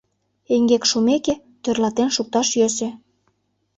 Эҥгек 0.53 0.83
шумеке, 0.91 1.35
тӧрлатен 1.63 2.09
шукташ 2.15 2.47
йӧсӧ. 2.59 2.89